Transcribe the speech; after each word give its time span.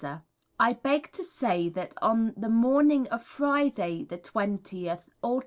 I 0.59 0.73
beg 0.73 1.11
to 1.11 1.23
say 1.23 1.69
that 1.69 1.93
on 2.01 2.33
the 2.35 2.49
morning 2.49 3.07
of 3.09 3.21
Friday, 3.21 4.03
the 4.03 4.17
20th 4.17 5.03
ult. 5.23 5.39